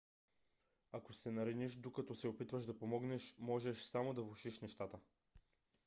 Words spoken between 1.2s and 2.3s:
нараниш докато се